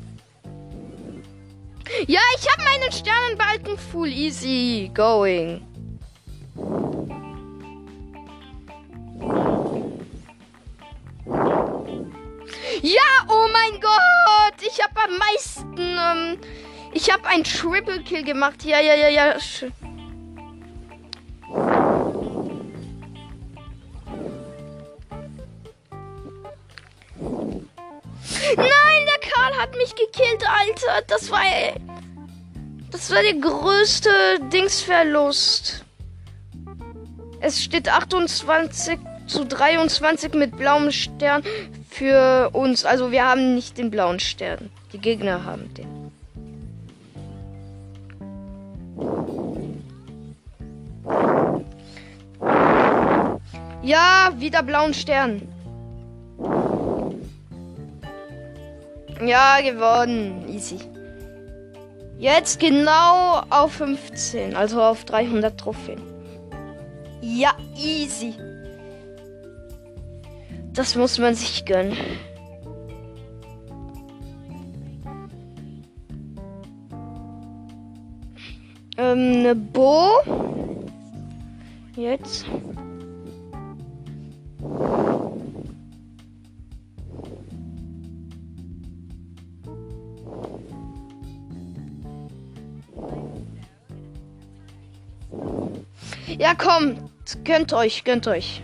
Ja, 2.06 2.20
ich 2.36 2.48
habe 2.50 2.64
meinen 2.64 2.92
Sternenbalken 2.92 3.78
full 3.78 4.08
easy 4.08 4.90
going. 4.94 5.66
Ja, 12.82 13.00
oh 13.28 13.46
mein 13.52 13.80
Gott, 13.80 14.54
ich 14.62 14.82
habe 14.82 15.00
am 15.04 15.18
meisten, 15.18 15.76
ähm, 15.78 16.38
ich 16.92 17.12
habe 17.12 17.26
ein 17.28 17.44
Triple 17.44 18.02
Kill 18.02 18.24
gemacht. 18.24 18.64
Ja, 18.64 18.80
ja, 18.80 18.94
ja, 18.94 19.08
ja. 19.08 19.36
Nein, 28.56 29.06
der 29.06 29.30
Karl 29.30 29.56
hat 29.58 29.76
mich 29.76 29.94
gekillt, 29.94 30.44
Alter. 30.48 31.02
Das 31.06 31.30
war 31.30 31.42
war 33.12 33.22
der 33.22 33.34
größte 33.34 34.10
Dingsverlust. 34.52 35.84
Es 37.40 37.62
steht 37.62 37.88
28 37.88 38.98
zu 39.26 39.46
23 39.46 40.34
mit 40.34 40.56
blauem 40.56 40.92
Stern 40.92 41.42
für 41.88 42.50
uns. 42.52 42.84
Also 42.84 43.10
wir 43.10 43.26
haben 43.26 43.54
nicht 43.54 43.78
den 43.78 43.90
blauen 43.90 44.20
Stern. 44.20 44.70
Die 44.92 44.98
Gegner 44.98 45.44
haben 45.44 45.72
den. 45.74 46.10
Ja, 53.82 54.32
wieder 54.36 54.62
blauen 54.62 54.92
Stern. 54.92 55.48
Ja, 59.24 59.60
gewonnen. 59.62 60.44
Easy. 60.48 60.78
Jetzt 62.20 62.60
genau 62.60 63.40
auf 63.48 63.72
15, 63.72 64.54
also 64.54 64.82
auf 64.82 65.06
300 65.06 65.58
Trophäen. 65.58 66.02
Ja, 67.22 67.54
easy. 67.74 68.34
Das 70.74 70.96
muss 70.96 71.18
man 71.18 71.34
sich 71.34 71.64
gönnen. 71.64 71.96
Ähm, 78.98 79.40
ne 79.40 79.54
Bo. 79.54 80.10
Jetzt. 81.96 82.44
Ja, 96.50 96.56
kommt. 96.56 96.98
Gönnt 97.44 97.72
euch, 97.72 98.02
gönnt 98.02 98.26
euch. 98.26 98.60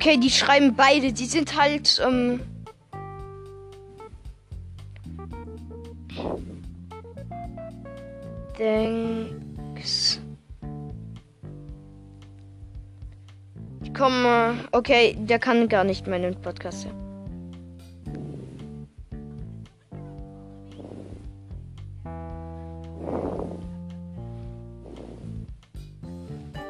Okay, 0.00 0.16
die 0.16 0.30
schreiben 0.30 0.76
beide. 0.76 1.12
Die 1.12 1.24
sind 1.24 1.60
halt. 1.60 2.00
Ähm, 2.06 2.40
Thanks. 8.56 10.20
Ich 13.82 13.92
komme. 13.92 14.54
Okay, 14.70 15.16
der 15.18 15.40
kann 15.40 15.68
gar 15.68 15.82
nicht 15.82 16.06
meinen 16.06 16.40
Podcast 16.42 16.86
hören. 16.86 16.96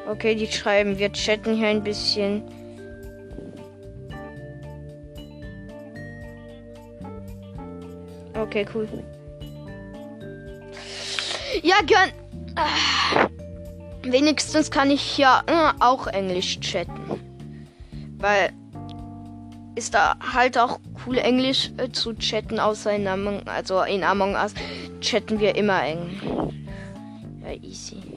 Okay, 0.09 0.33
die 0.33 0.47
schreiben, 0.47 0.97
wir 0.97 1.13
chatten 1.13 1.53
hier 1.53 1.67
ein 1.67 1.83
bisschen. 1.83 2.41
Okay, 8.49 8.65
cool. 8.73 8.87
Ja, 11.61 11.75
gern. 11.85 12.09
Wenigstens 14.01 14.71
kann 14.71 14.89
ich 14.89 15.19
ja 15.19 15.43
äh, 15.45 15.71
auch 15.79 16.07
Englisch 16.07 16.59
chatten. 16.59 17.21
Weil 18.17 18.49
ist 19.75 19.93
da 19.93 20.15
halt 20.33 20.57
auch 20.57 20.79
cool 21.05 21.19
Englisch 21.19 21.69
äh, 21.77 21.89
zu 21.89 22.15
chatten, 22.15 22.59
außer 22.59 22.91
in 22.91 23.07
Among, 23.07 23.47
also 23.47 23.83
in 23.83 24.03
Among 24.03 24.33
Us 24.33 24.55
chatten 24.99 25.39
wir 25.39 25.55
immer 25.55 25.83
Englisch. 25.83 26.23
Ja, 27.43 27.53
easy. 27.61 28.08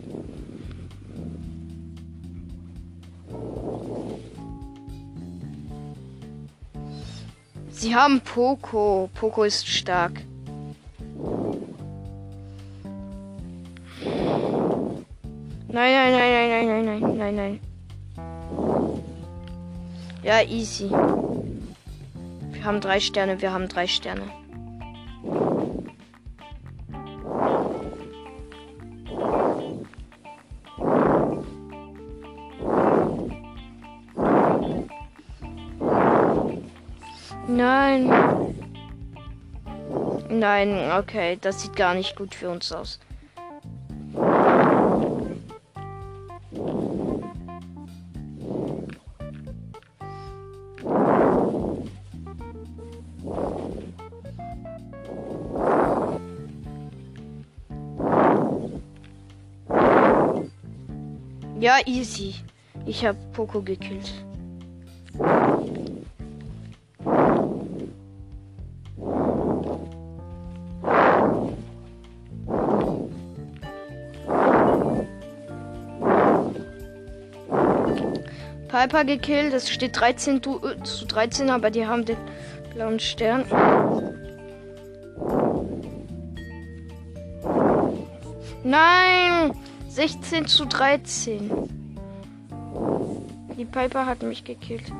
Sie 7.92 7.96
haben 7.98 8.22
Poco. 8.22 9.10
Poco 9.12 9.44
ist 9.44 9.68
stark. 9.68 10.22
Nein, 15.68 15.92
nein, 15.92 16.12
nein, 16.12 16.32
nein, 16.32 16.66
nein, 16.68 16.84
nein, 16.86 17.00
nein, 17.00 17.16
nein, 17.18 17.34
nein. 17.36 17.60
Ja, 20.22 20.40
easy. 20.40 20.88
Wir 22.50 22.64
haben 22.64 22.80
drei 22.80 22.98
Sterne, 22.98 23.42
wir 23.42 23.52
haben 23.52 23.68
drei 23.68 23.86
Sterne. 23.86 24.41
Nein, 40.64 40.92
okay, 40.92 41.38
das 41.40 41.62
sieht 41.62 41.74
gar 41.74 41.94
nicht 41.94 42.14
gut 42.14 42.36
für 42.36 42.48
uns 42.48 42.70
aus. 42.70 43.00
Ja, 61.58 61.78
easy. 61.86 62.34
Ich 62.86 63.04
habe 63.04 63.18
Poco 63.32 63.62
gekillt. 63.62 64.21
Piper 78.82 79.04
gekillt. 79.04 79.52
Es 79.52 79.70
steht 79.70 80.00
13 80.00 80.42
zu 80.42 81.06
13, 81.06 81.50
aber 81.50 81.70
die 81.70 81.86
haben 81.86 82.04
den 82.04 82.16
blauen 82.74 82.98
Stern. 82.98 83.44
Nein! 88.64 89.52
16 89.88 90.48
zu 90.48 90.64
13. 90.64 91.50
Die 93.56 93.64
Piper 93.64 94.06
hat 94.06 94.22
mich 94.24 94.42
gekillt. 94.42 94.90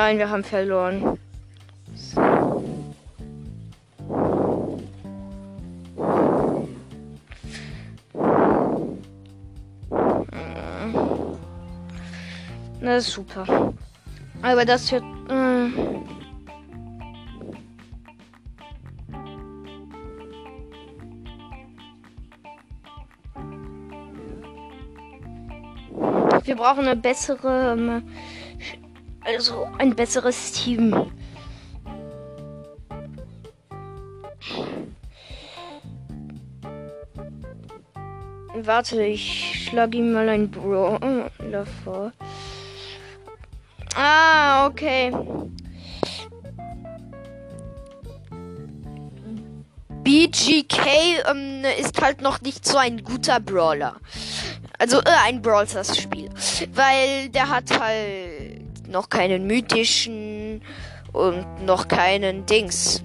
Nein, 0.00 0.18
wir 0.18 0.30
haben 0.30 0.44
verloren. 0.44 1.18
Na, 12.80 12.96
ist 12.96 13.10
super. 13.10 13.74
Aber 14.40 14.64
das 14.64 14.92
wird. 14.92 15.02
Äh 15.02 15.48
wir 26.48 26.56
brauchen 26.56 26.86
eine 26.86 26.96
bessere, 26.96 27.72
ähm, 27.72 28.02
also 29.28 29.68
ein 29.78 29.94
besseres 29.94 30.52
Team. 30.52 31.12
Warte, 38.54 39.02
ich 39.02 39.66
schlage 39.68 39.98
ihm 39.98 40.12
mal 40.12 40.28
ein 40.28 40.50
Brawler 40.50 41.66
vor. 41.84 42.12
Ah, 43.94 44.66
okay. 44.66 45.12
BGK 50.02 50.86
ähm, 51.30 51.64
ist 51.78 52.00
halt 52.00 52.22
noch 52.22 52.40
nicht 52.40 52.66
so 52.66 52.78
ein 52.78 53.04
guter 53.04 53.40
Brawler. 53.40 53.96
Also 54.78 55.00
äh, 55.00 55.10
ein 55.24 55.42
Brawl 55.42 55.68
Stars 55.68 55.98
Spiel. 55.98 56.30
Weil 56.72 57.28
der 57.28 57.48
hat 57.48 57.78
halt 57.78 58.37
noch 58.88 59.08
keinen 59.08 59.46
mythischen 59.46 60.62
und 61.12 61.64
noch 61.64 61.88
keinen 61.88 62.46
Dings. 62.46 63.02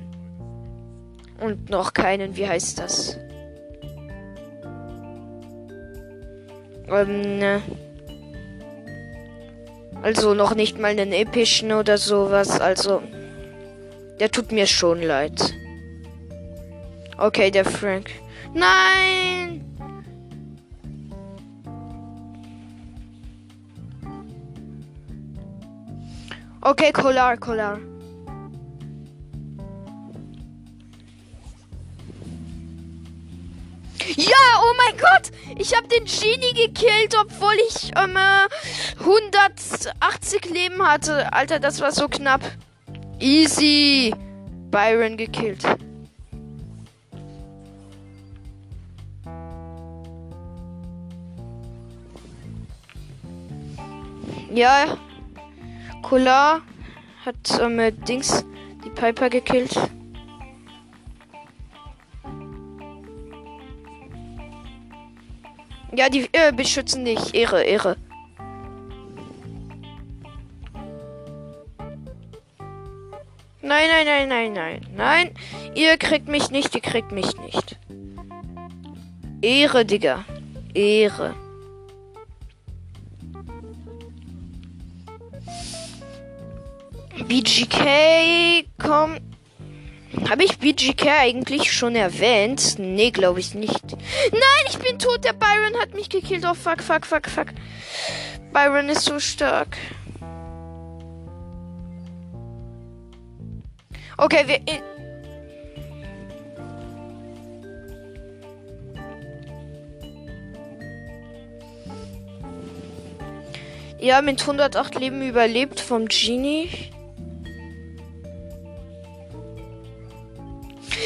Und 1.39 1.69
noch 1.69 1.93
keinen, 1.93 2.37
wie 2.37 2.47
heißt 2.47 2.79
das? 2.79 3.17
Ähm, 6.87 7.39
ne. 7.39 7.61
Also 10.01 10.33
noch 10.33 10.53
nicht 10.55 10.79
mal 10.79 10.91
einen 10.91 11.11
epischen 11.11 11.71
oder 11.71 11.97
sowas. 11.97 12.59
Also, 12.59 13.01
der 14.19 14.31
tut 14.31 14.51
mir 14.51 14.67
schon 14.67 15.01
leid. 15.01 15.53
Okay, 17.17 17.51
der 17.51 17.65
Frank. 17.65 18.09
Nein! 18.53 19.72
Okay, 26.65 26.93
Kolar, 26.93 27.35
Kolar. 27.35 27.77
Ja, 34.15 34.61
oh 34.61 34.73
mein 34.77 34.97
Gott! 34.97 35.31
Ich 35.57 35.75
habe 35.75 35.89
den 35.89 36.05
Genie 36.05 36.53
gekillt, 36.53 37.17
obwohl 37.19 37.55
ich 37.67 37.91
ähm, 37.97 38.17
180 38.97 40.49
Leben 40.51 40.81
hatte. 40.87 41.33
Alter, 41.33 41.59
das 41.59 41.81
war 41.81 41.91
so 41.91 42.07
knapp. 42.07 42.39
Easy. 43.19 44.15
Byron 44.71 45.17
gekillt. 45.17 45.65
Ja, 54.53 54.97
Cola 56.03 56.61
hat 57.25 57.59
äh, 57.59 57.67
mit 57.67 58.07
Dings 58.07 58.45
die 58.85 58.89
Piper 58.89 59.29
gekillt. 59.29 59.73
Ja, 65.95 66.09
die 66.09 66.27
äh, 66.33 66.51
beschützen 66.51 67.05
dich. 67.05 67.33
Ehre, 67.33 67.63
Ehre. 67.63 67.95
Nein, 73.61 73.87
nein, 73.89 74.05
nein, 74.05 74.27
nein, 74.27 74.53
nein. 74.53 74.81
Nein, 74.95 75.31
ihr 75.73 75.97
kriegt 75.97 76.27
mich 76.27 76.51
nicht, 76.51 76.75
ihr 76.75 76.81
kriegt 76.81 77.11
mich 77.11 77.37
nicht. 77.37 77.79
Ehre, 79.41 79.85
Digga. 79.85 80.25
Ehre. 80.73 81.42
BGK, 87.21 88.65
komm. 88.81 89.17
Habe 90.29 90.43
ich 90.43 90.57
BGK 90.57 91.07
eigentlich 91.21 91.71
schon 91.71 91.95
erwähnt? 91.95 92.75
Nee, 92.79 93.11
glaube 93.11 93.39
ich 93.39 93.53
nicht. 93.53 93.83
Nein, 94.31 94.65
ich 94.67 94.77
bin 94.77 94.97
tot. 94.99 95.23
Der 95.23 95.33
Byron 95.33 95.79
hat 95.79 95.93
mich 95.93 96.09
gekillt. 96.09 96.45
Oh, 96.45 96.53
fuck, 96.53 96.81
fuck, 96.81 97.05
fuck, 97.05 97.27
fuck. 97.27 97.47
Byron 98.51 98.89
ist 98.89 99.05
so 99.05 99.19
stark. 99.19 99.77
Okay, 104.17 104.43
wir. 104.47 104.59
Ja, 113.99 114.21
mit 114.21 114.41
108 114.41 114.95
Leben 114.95 115.21
überlebt 115.27 115.79
vom 115.79 116.07
Genie. 116.07 116.92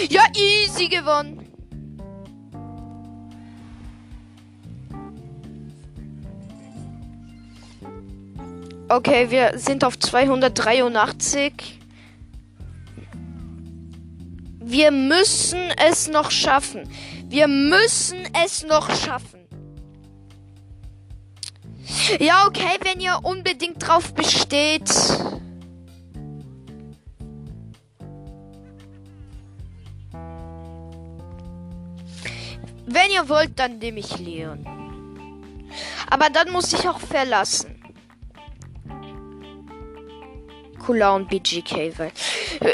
Ja, 0.09 0.23
easy 0.35 0.87
gewonnen. 0.87 1.43
Okay, 8.89 9.29
wir 9.29 9.51
sind 9.55 9.83
auf 9.83 9.99
283. 9.99 11.79
Wir 14.59 14.91
müssen 14.91 15.59
es 15.77 16.07
noch 16.07 16.31
schaffen. 16.31 16.89
Wir 17.27 17.47
müssen 17.47 18.19
es 18.45 18.63
noch 18.63 18.89
schaffen. 18.89 19.41
Ja, 22.19 22.47
okay, 22.47 22.77
wenn 22.83 23.01
ihr 23.01 23.19
unbedingt 23.23 23.85
drauf 23.85 24.13
besteht. 24.13 24.89
Wenn 33.07 33.13
ihr 33.13 33.29
wollt, 33.29 33.57
dann 33.57 33.77
nehme 33.77 34.01
ich 34.01 34.17
Leon. 34.17 34.65
Aber 36.09 36.29
dann 36.29 36.51
muss 36.51 36.73
ich 36.73 36.89
auch 36.89 36.99
verlassen. 36.99 37.81
Kula 40.77 41.15
und 41.15 41.29
BGK, 41.29 41.97
weil 41.97 42.11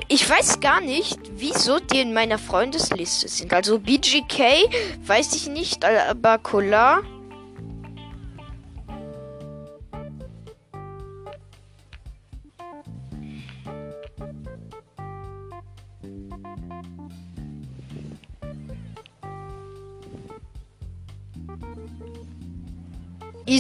ich 0.07 0.27
weiß 0.27 0.59
gar 0.59 0.81
nicht, 0.81 1.19
wieso 1.36 1.79
die 1.79 1.99
in 1.99 2.13
meiner 2.13 2.39
Freundesliste 2.39 3.27
sind. 3.27 3.53
Also 3.53 3.77
BGK 3.77 4.67
weiß 5.05 5.36
ich 5.36 5.49
nicht, 5.49 5.86
aber 5.86 6.39
Kula. 6.39 7.03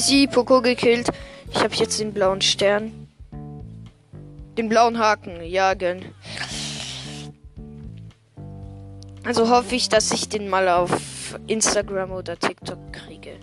Easy, 0.03 0.27
Poco 0.27 0.61
gekillt. 0.61 1.07
Ich 1.49 1.59
habe 1.63 1.73
jetzt 1.75 1.97
den 1.97 2.11
blauen 2.11 2.41
Stern. 2.41 3.07
Den 4.57 4.67
blauen 4.67 4.99
Haken, 4.99 5.41
jagen. 5.41 6.13
Also 9.23 9.49
hoffe 9.49 9.75
ich, 9.75 9.87
dass 9.87 10.11
ich 10.11 10.27
den 10.27 10.49
mal 10.49 10.67
auf 10.67 11.39
Instagram 11.47 12.11
oder 12.11 12.37
TikTok 12.37 12.91
kriege. 12.91 13.37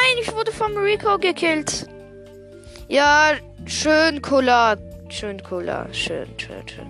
Nein, 0.00 0.22
ich 0.22 0.32
wurde 0.32 0.52
vom 0.52 0.76
Rico 0.76 1.18
gekillt. 1.18 1.86
Ja, 2.88 3.32
schön, 3.66 4.22
Cola. 4.22 4.76
Schön, 5.08 5.42
Cola. 5.42 5.92
Schön, 5.92 6.28
schön, 6.38 6.66
schön. 6.66 6.86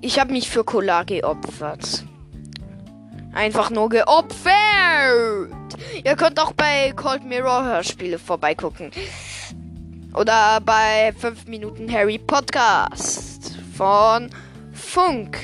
Ich 0.00 0.18
habe 0.18 0.32
mich 0.32 0.48
für 0.50 0.64
Cola 0.64 1.04
geopfert. 1.04 2.04
Einfach 3.32 3.70
nur 3.70 3.90
geopfert. 3.90 4.50
Ihr 6.02 6.16
könnt 6.16 6.40
auch 6.40 6.52
bei 6.52 6.92
Cold 6.96 7.24
Mirror 7.24 7.64
Hörspiele 7.64 8.18
vorbeigucken. 8.18 8.90
Oder 10.14 10.60
bei 10.64 11.12
5 11.16 11.46
Minuten 11.46 11.92
Harry 11.92 12.18
Podcast 12.18 13.52
von 13.76 14.30
Funk. 14.72 15.38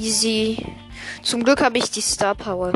Easy. 0.00 0.56
Zum 1.22 1.44
Glück 1.44 1.60
habe 1.60 1.76
ich 1.76 1.90
die 1.90 2.00
Star 2.00 2.34
Power. 2.34 2.72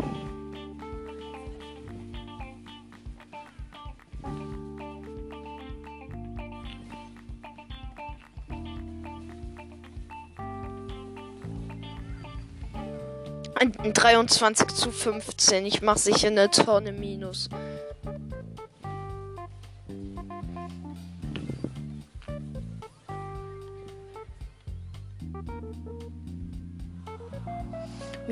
Ein 13.55 13.93
23 13.93 14.67
zu 14.67 14.91
15. 14.91 15.65
Ich 15.65 15.81
mache 15.81 15.97
sicher 15.97 16.27
eine 16.27 16.51
Tonne 16.51 16.91
Minus. 16.91 17.49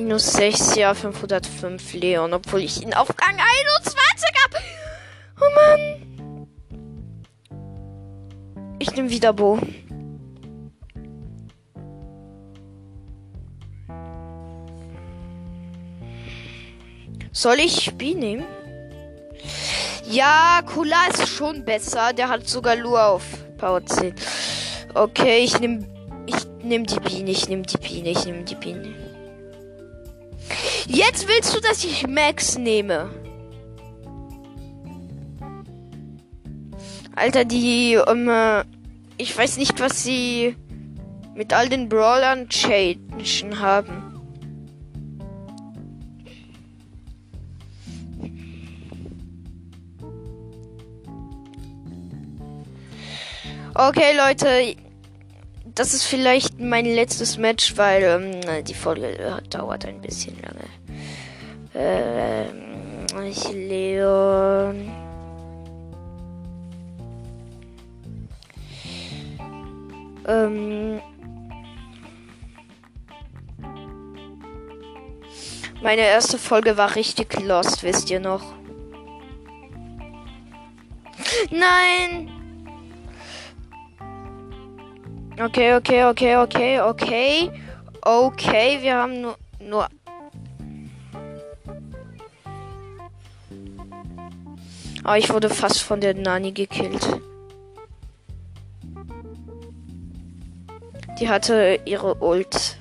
Minus 0.04 0.34
6, 0.34 0.76
ja, 0.76 0.94
505 0.94 1.94
Leon, 1.94 2.34
obwohl 2.34 2.60
ich 2.60 2.84
ihn 2.84 2.94
auf 2.94 3.08
Gang 3.16 3.40
21 3.40 4.30
hab. 4.44 4.62
Oh 5.40 5.46
Mann. 5.56 6.48
Ich 8.80 8.94
nehme 8.94 9.10
wieder 9.10 9.32
Bo. 9.32 9.60
Soll 17.32 17.62
ich 17.62 17.94
B 17.96 18.14
nehmen? 18.14 18.44
Ja, 20.10 20.64
Kula 20.66 21.08
ist 21.14 21.30
schon 21.30 21.64
besser. 21.64 22.12
Der 22.12 22.28
hat 22.28 22.50
sogar 22.50 22.76
Lure 22.76 23.06
auf 23.06 23.24
Power 23.58 23.86
10. 23.86 24.14
Okay, 24.96 25.46
ich 25.46 25.62
nehme 25.62 25.88
ich 26.26 26.46
nehm 26.62 26.86
die 26.86 27.00
Biene, 27.00 27.32
ich 27.32 27.48
nehme 27.48 27.64
die 27.64 27.78
Biene, 27.78 28.10
ich 28.10 28.26
nehme 28.26 28.44
die 28.44 28.56
Biene. 28.56 29.13
Jetzt 30.88 31.28
willst 31.28 31.56
du, 31.56 31.62
dass 31.62 31.84
ich 31.84 32.08
Max 32.08 32.58
nehme. 32.58 33.10
Alter, 37.16 37.46
die, 37.46 37.98
um, 37.98 38.28
äh, 38.28 38.64
ich 39.18 39.38
weiß 39.38 39.58
nicht, 39.58 39.80
was 39.80 40.04
sie 40.04 40.56
mit 41.36 41.54
all 41.54 41.70
den 41.70 41.88
Brawlern 41.88 42.50
changen 42.50 43.60
haben. 43.60 44.14
Okay, 53.76 54.16
Leute, 54.16 54.76
das 55.76 55.94
ist 55.94 56.04
vielleicht 56.04 56.60
mein 56.60 56.86
letztes 56.86 57.38
Match, 57.38 57.78
weil 57.78 58.04
ähm, 58.04 58.64
die 58.64 58.74
Folge 58.74 59.42
dauert 59.50 59.86
ein 59.86 60.02
bisschen 60.02 60.36
lange. 60.42 60.66
Ähm, 61.76 63.06
ich 63.24 63.44
Leon. 63.52 64.92
Ähm, 70.26 71.02
meine 75.82 76.02
erste 76.02 76.38
Folge 76.38 76.78
war 76.78 76.96
richtig 76.96 77.42
lost, 77.42 77.84
wisst 77.84 78.10
ihr 78.10 78.20
noch? 78.20 78.54
Nein! 81.50 82.43
Okay, 85.40 85.74
okay, 85.76 86.06
okay, 86.06 86.38
okay, 86.38 86.80
okay. 86.80 87.52
Okay, 88.06 88.82
wir 88.82 88.96
haben 88.96 89.22
nur, 89.22 89.38
nur 89.60 89.88
Aber 95.04 95.18
ich 95.18 95.30
wurde 95.32 95.50
fast 95.50 95.82
von 95.82 96.00
der 96.00 96.14
Nani 96.14 96.52
gekillt. 96.52 97.20
Die 101.20 101.30
hatte 101.30 101.80
ihre 101.86 102.16
Ult. 102.16 102.78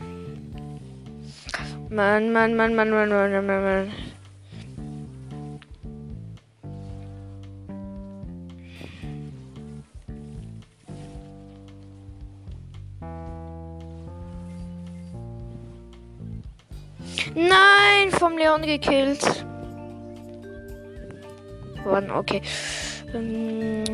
Mann, 1.89 2.33
Mann, 2.33 2.55
Mann, 2.55 2.75
Mann, 2.75 2.91
Mann, 2.91 3.09
Mann, 3.09 3.33
Mann, 3.33 3.47
Mann. 3.47 3.93
Nein, 17.35 18.11
vom 18.19 18.37
Leon 18.37 18.63
gekillt 18.63 19.45
worden. 21.85 22.11
Okay. 22.11 22.43
Ähm 23.15 23.85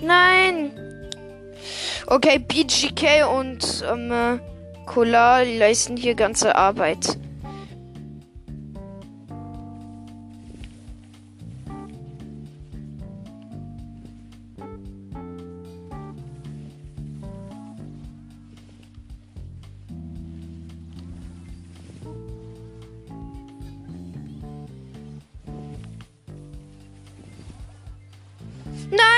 Nein! 0.00 0.72
Okay, 2.06 2.38
BGK 2.38 3.26
und 3.32 3.84
ähm, 3.90 4.40
Cola 4.86 5.42
leisten 5.42 5.96
hier 5.96 6.14
ganze 6.14 6.56
Arbeit. 6.56 7.18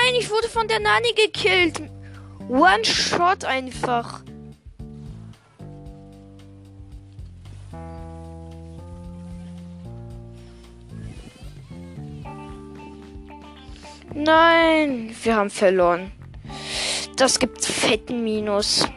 Nein, 0.05 0.15
ich 0.19 0.29
wurde 0.29 0.47
von 0.47 0.67
der 0.67 0.79
Nani 0.79 1.13
gekillt. 1.15 1.81
One 2.47 2.85
Shot 2.85 3.43
einfach. 3.43 4.21
Nein, 14.13 15.15
wir 15.23 15.35
haben 15.35 15.49
verloren. 15.49 16.11
Das 17.15 17.39
gibt 17.39 17.65
fetten 17.65 18.23
Minus. 18.23 18.87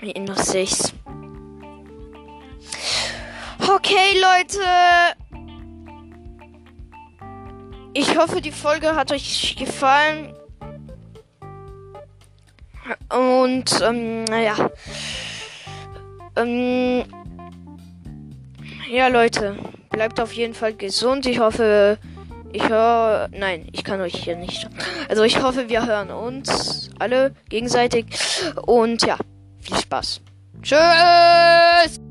Minus 0.00 0.46
6. 0.46 0.94
Okay, 3.58 4.18
Leute. 4.18 5.19
Hoffe, 8.20 8.40
die 8.40 8.52
Folge 8.52 8.94
hat 8.94 9.12
euch 9.12 9.56
gefallen. 9.58 10.34
Und, 13.08 13.80
ähm, 13.82 14.24
naja. 14.24 14.70
Ähm, 16.36 17.04
ja, 18.90 19.08
Leute, 19.08 19.56
bleibt 19.90 20.20
auf 20.20 20.32
jeden 20.32 20.54
Fall 20.54 20.74
gesund. 20.74 21.26
Ich 21.26 21.38
hoffe, 21.38 21.98
ich 22.52 22.68
höre. 22.68 23.28
Nein, 23.32 23.68
ich 23.72 23.84
kann 23.84 24.00
euch 24.00 24.16
hier 24.16 24.36
nicht. 24.36 24.68
Also, 25.08 25.22
ich 25.22 25.40
hoffe, 25.42 25.68
wir 25.68 25.86
hören 25.86 26.10
uns 26.10 26.90
alle 26.98 27.34
gegenseitig. 27.48 28.06
Und 28.66 29.06
ja, 29.06 29.16
viel 29.60 29.76
Spaß. 29.76 30.20
Tschüss! 30.62 32.09